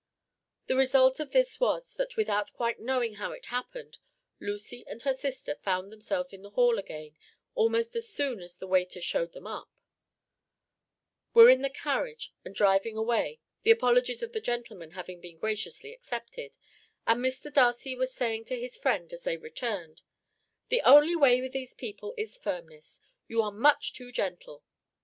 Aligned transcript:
The 0.65 0.75
result 0.75 1.19
of 1.19 1.29
this 1.29 1.59
was, 1.59 1.93
that 1.93 2.15
without 2.17 2.53
quite 2.53 2.79
knowing 2.79 3.17
how 3.17 3.33
it 3.33 3.45
happened, 3.53 3.99
Lucy 4.39 4.83
and 4.87 4.99
her 5.03 5.13
sister 5.13 5.53
found 5.53 5.91
themselves 5.91 6.33
in 6.33 6.41
the 6.41 6.49
hall 6.49 6.79
again 6.79 7.15
almost 7.53 7.95
as 7.95 8.09
soon 8.09 8.39
as 8.39 8.57
the 8.57 8.65
waiter 8.65 8.99
showed 8.99 9.33
them 9.33 9.45
up; 9.45 9.69
were 11.35 11.51
in 11.51 11.61
the 11.61 11.69
carriage, 11.69 12.33
and 12.43 12.55
driving 12.55 12.97
away, 12.97 13.41
the 13.61 13.69
apologies 13.69 14.23
of 14.23 14.33
the 14.33 14.41
gentlemen 14.41 14.89
having 14.97 15.21
been 15.21 15.37
graciously 15.37 15.93
accepted, 15.93 16.57
and 17.05 17.23
Mr. 17.23 17.53
Darcy 17.53 17.93
was 17.95 18.11
saying 18.11 18.45
to 18.45 18.59
his 18.59 18.75
friend 18.75 19.13
as 19.13 19.21
they 19.23 19.37
returned: 19.37 20.01
"The 20.69 20.81
only 20.81 21.15
way 21.15 21.41
with 21.41 21.53
these 21.53 21.75
people 21.75 22.15
is 22.17 22.37
firmness; 22.37 23.01
you 23.27 23.39
are 23.43 23.51
much 23.51 23.93
too 23.93 24.11
gentle." 24.11 24.63